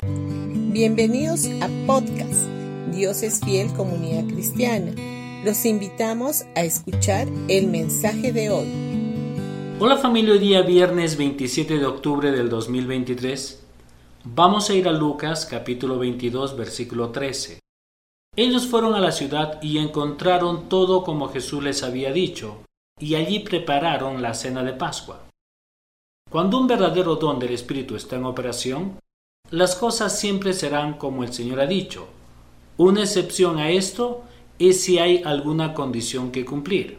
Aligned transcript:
Bienvenidos 0.00 1.46
a 1.60 1.68
podcast 1.84 2.46
Dios 2.92 3.24
es 3.24 3.40
fiel 3.40 3.72
comunidad 3.74 4.32
cristiana. 4.32 4.92
Los 5.44 5.66
invitamos 5.66 6.44
a 6.54 6.62
escuchar 6.62 7.26
el 7.48 7.66
mensaje 7.66 8.32
de 8.32 8.48
hoy. 8.48 9.76
Hola 9.80 9.96
familia, 9.96 10.34
hoy 10.34 10.38
día 10.38 10.62
viernes 10.62 11.16
27 11.16 11.80
de 11.80 11.84
octubre 11.84 12.30
del 12.30 12.48
2023. 12.48 13.66
Vamos 14.22 14.70
a 14.70 14.74
ir 14.74 14.86
a 14.86 14.92
Lucas 14.92 15.46
capítulo 15.46 15.98
22 15.98 16.56
versículo 16.56 17.10
13. 17.10 17.58
Ellos 18.36 18.68
fueron 18.68 18.94
a 18.94 19.00
la 19.00 19.10
ciudad 19.10 19.60
y 19.62 19.78
encontraron 19.78 20.68
todo 20.68 21.02
como 21.02 21.28
Jesús 21.28 21.60
les 21.64 21.82
había 21.82 22.12
dicho, 22.12 22.62
y 23.00 23.16
allí 23.16 23.40
prepararon 23.40 24.22
la 24.22 24.34
cena 24.34 24.62
de 24.62 24.74
Pascua. 24.74 25.24
Cuando 26.30 26.56
un 26.56 26.68
verdadero 26.68 27.16
don 27.16 27.40
del 27.40 27.52
Espíritu 27.52 27.96
está 27.96 28.14
en 28.14 28.26
operación, 28.26 29.00
las 29.50 29.76
cosas 29.76 30.18
siempre 30.18 30.52
serán 30.52 30.94
como 30.94 31.24
el 31.24 31.32
Señor 31.32 31.60
ha 31.60 31.66
dicho. 31.66 32.06
Una 32.76 33.02
excepción 33.02 33.58
a 33.58 33.70
esto 33.70 34.22
es 34.58 34.82
si 34.82 34.98
hay 34.98 35.22
alguna 35.24 35.74
condición 35.74 36.30
que 36.30 36.44
cumplir. 36.44 36.98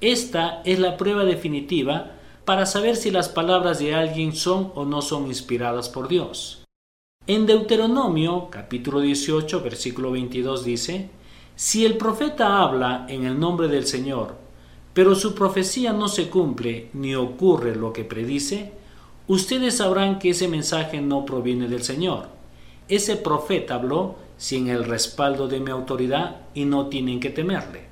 Esta 0.00 0.62
es 0.64 0.78
la 0.78 0.96
prueba 0.96 1.24
definitiva 1.24 2.12
para 2.44 2.66
saber 2.66 2.96
si 2.96 3.10
las 3.10 3.28
palabras 3.28 3.78
de 3.78 3.94
alguien 3.94 4.34
son 4.34 4.72
o 4.74 4.84
no 4.84 5.00
son 5.02 5.26
inspiradas 5.26 5.88
por 5.88 6.08
Dios. 6.08 6.64
En 7.26 7.46
Deuteronomio 7.46 8.48
capítulo 8.50 9.00
18 9.00 9.62
versículo 9.62 10.10
22 10.10 10.64
dice, 10.64 11.10
Si 11.54 11.84
el 11.84 11.96
profeta 11.96 12.60
habla 12.60 13.06
en 13.08 13.24
el 13.24 13.38
nombre 13.38 13.68
del 13.68 13.86
Señor 13.86 14.42
pero 14.94 15.14
su 15.14 15.34
profecía 15.34 15.92
no 15.92 16.08
se 16.08 16.28
cumple 16.28 16.88
ni 16.92 17.14
ocurre 17.14 17.74
lo 17.74 17.92
que 17.92 18.04
predice, 18.04 18.72
ustedes 19.28 19.76
sabrán 19.76 20.18
que 20.18 20.30
ese 20.30 20.48
mensaje 20.48 21.00
no 21.00 21.24
proviene 21.24 21.68
del 21.68 21.82
Señor. 21.82 22.28
Ese 22.88 23.16
profeta 23.16 23.76
habló 23.76 24.16
sin 24.36 24.68
el 24.68 24.84
respaldo 24.84 25.48
de 25.48 25.60
mi 25.60 25.70
autoridad 25.70 26.42
y 26.54 26.64
no 26.64 26.88
tienen 26.88 27.20
que 27.20 27.30
temerle. 27.30 27.86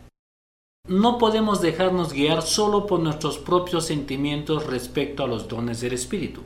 No 0.89 1.19
podemos 1.19 1.61
dejarnos 1.61 2.13
guiar 2.13 2.43
solo 2.43 2.87
por 2.87 3.01
nuestros 3.01 3.39
propios 3.39 3.87
sentimientos 3.87 4.67
respecto 4.67 5.23
a 5.23 5.29
los 5.29 5.47
dones 5.47 5.81
del 5.81 5.93
Espíritu. 5.93 6.41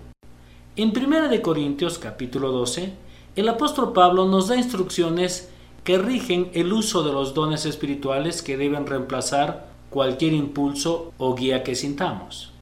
En 0.76 0.90
1 0.90 1.40
Corintios 1.40 1.98
capítulo 1.98 2.52
12, 2.52 2.92
el 3.36 3.48
apóstol 3.48 3.92
Pablo 3.92 4.26
nos 4.26 4.48
da 4.48 4.56
instrucciones 4.56 5.50
que 5.84 5.98
rigen 5.98 6.50
el 6.54 6.72
uso 6.72 7.02
de 7.02 7.12
los 7.12 7.34
dones 7.34 7.66
espirituales 7.66 8.42
que 8.42 8.56
deben 8.56 8.86
reemplazar 8.86 9.68
cualquier 9.90 10.32
impulso 10.32 11.12
o 11.18 11.34
guía 11.34 11.62
que 11.62 11.74
sintamos. 11.74 12.53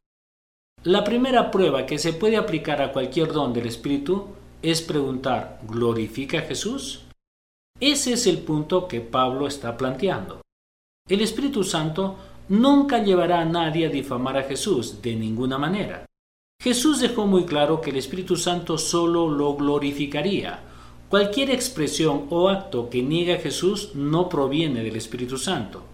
La 0.84 1.05
primera 1.05 1.52
prueba 1.52 1.86
que 1.86 1.97
se 1.97 2.12
puede 2.12 2.36
aplicar 2.36 2.83
a 2.83 2.91
cualquier 2.91 3.33
don 3.33 3.52
del 3.52 3.66
Espíritu 3.66 4.27
es 4.62 4.83
preguntar, 4.83 5.61
¿glorifica 5.62 6.39
a 6.39 6.42
Jesús? 6.42 7.05
Ese 7.78 8.14
es 8.14 8.27
el 8.27 8.39
punto 8.39 8.89
que 8.89 9.00
Pablo 9.00 9.47
está 9.47 9.77
planteando. 9.77 10.41
El 11.08 11.20
Espíritu 11.20 11.62
Santo 11.62 12.16
nunca 12.48 12.98
llevará 12.98 13.42
a 13.42 13.44
nadie 13.44 13.86
a 13.86 13.91
difamar 13.91 14.36
a 14.36 14.42
Jesús 14.42 15.00
de 15.00 15.14
ninguna 15.14 15.56
manera. 15.56 16.05
Jesús 16.61 16.98
dejó 16.98 17.28
muy 17.28 17.44
claro 17.44 17.80
que 17.80 17.91
el 17.91 17.96
Espíritu 17.96 18.34
Santo 18.34 18.77
solo 18.77 19.30
lo 19.30 19.55
glorificaría. 19.55 20.64
Cualquier 21.08 21.50
expresión 21.50 22.27
o 22.30 22.48
acto 22.48 22.91
que 22.91 23.02
niegue 23.02 23.34
a 23.34 23.41
Jesús 23.41 23.94
no 23.94 24.28
proviene 24.28 24.83
del 24.83 24.96
Espíritu 24.96 25.39
Santo. 25.39 25.92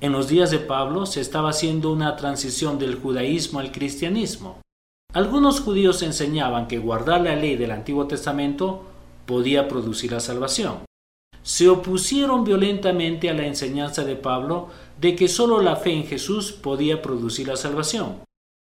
En 0.00 0.12
los 0.12 0.28
días 0.28 0.52
de 0.52 0.60
Pablo 0.60 1.06
se 1.06 1.20
estaba 1.20 1.50
haciendo 1.50 1.90
una 1.90 2.14
transición 2.14 2.78
del 2.78 2.94
judaísmo 2.94 3.58
al 3.58 3.72
cristianismo. 3.72 4.60
Algunos 5.12 5.60
judíos 5.60 6.02
enseñaban 6.02 6.68
que 6.68 6.78
guardar 6.78 7.22
la 7.22 7.34
ley 7.34 7.56
del 7.56 7.72
Antiguo 7.72 8.06
Testamento 8.06 8.84
podía 9.26 9.66
producir 9.66 10.12
la 10.12 10.20
salvación. 10.20 10.84
Se 11.42 11.68
opusieron 11.68 12.44
violentamente 12.44 13.28
a 13.28 13.34
la 13.34 13.46
enseñanza 13.46 14.04
de 14.04 14.14
Pablo 14.14 14.68
de 15.00 15.16
que 15.16 15.26
sólo 15.26 15.60
la 15.62 15.74
fe 15.74 15.92
en 15.92 16.06
Jesús 16.06 16.52
podía 16.52 17.02
producir 17.02 17.48
la 17.48 17.56
salvación. 17.56 18.20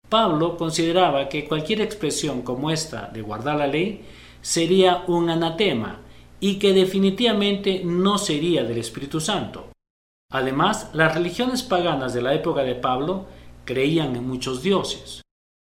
Pablo 0.09 0.57
consideraba 0.57 1.29
que 1.29 1.47
cualquier 1.47 1.81
expresión 1.81 2.43
como 2.43 2.73
esta 2.73 3.07
de 3.07 3.23
guardar 3.23 3.59
la 3.59 3.69
ley 3.69 4.03
sería 4.43 5.05
un 5.07 5.31
anatema 5.31 6.01
y 6.41 6.59
que 6.59 6.73
definitivamente 6.73 7.83
no 7.85 8.19
sería 8.19 8.65
del 8.65 8.79
Espíritu 8.79 9.21
Santo. 9.21 9.69
Además, 10.31 10.91
las 10.93 11.15
religiones 11.15 11.63
paganas 11.63 12.15
de 12.15 12.23
la 12.23 12.35
época 12.35 12.63
de 12.63 12.77
Pablo 12.77 13.27
creían 13.65 14.15
en 14.15 14.27
muchos 14.27 14.63
dioses. 14.63 15.23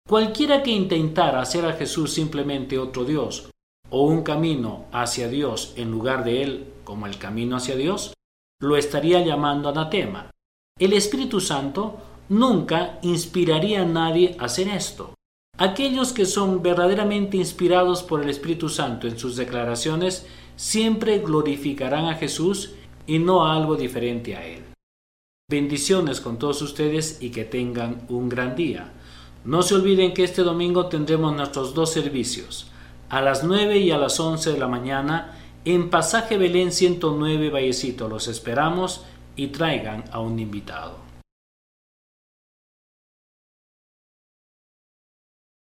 Cualquiera 0.08 0.64
que 0.64 0.72
intentara 0.72 1.42
hacer 1.42 1.66
a 1.66 1.74
Jesús 1.74 2.14
simplemente 2.14 2.78
otro 2.78 3.06
Dios 3.06 3.50
o 3.90 4.04
un 4.04 4.24
camino 4.24 4.86
hacia 4.92 5.28
Dios 5.30 5.74
en 5.78 5.92
lugar 5.92 6.24
de 6.24 6.44
él 6.44 6.74
como 6.84 7.08
el 7.08 7.18
camino 7.18 7.58
hacia 7.58 7.76
Dios, 7.76 8.14
lo 8.60 8.78
estaría 8.78 9.22
llamando 9.22 9.70
anatema. 9.70 10.32
El 10.80 10.94
Espíritu 10.94 11.40
Santo 11.40 11.98
nunca 12.30 13.00
inspiraría 13.02 13.82
a 13.82 13.86
nadie 13.86 14.36
a 14.40 14.46
hacer 14.46 14.68
esto. 14.68 15.14
Aquellos 15.58 16.12
que 16.12 16.26
son 16.26 16.62
verdaderamente 16.62 17.38
inspirados 17.38 18.04
por 18.04 18.22
el 18.22 18.30
Espíritu 18.30 18.68
Santo 18.70 19.08
en 19.08 19.18
sus 19.18 19.36
declaraciones 19.36 20.28
siempre 20.56 21.20
glorificarán 21.20 22.06
a 22.06 22.16
Jesús 22.16 22.74
y 23.08 23.20
no 23.20 23.46
algo 23.46 23.76
diferente 23.76 24.36
a 24.36 24.46
Él. 24.46 24.64
Bendiciones 25.50 26.22
con 26.22 26.40
todos 26.40 26.62
ustedes 26.62 27.20
y 27.22 27.30
que 27.30 27.46
tengan 27.46 28.06
un 28.10 28.30
gran 28.30 28.56
día. 28.56 28.94
No 29.44 29.62
se 29.62 29.76
olviden 29.76 30.14
que 30.14 30.24
este 30.24 30.42
domingo 30.42 30.88
tendremos 30.88 31.36
nuestros 31.36 31.76
dos 31.76 31.92
servicios, 31.92 32.72
a 33.10 33.22
las 33.22 33.44
9 33.44 33.78
y 33.78 33.92
a 33.92 33.98
las 33.98 34.20
11 34.20 34.54
de 34.54 34.58
la 34.58 34.68
mañana 34.68 35.38
en 35.66 35.90
Pasaje 35.90 36.38
Belén 36.38 36.72
109 36.72 37.52
Vallecito. 37.52 38.10
Los 38.10 38.28
esperamos 38.28 39.06
y 39.36 39.48
traigan 39.48 40.06
a 40.12 40.20
un 40.20 40.40
invitado. 40.40 40.98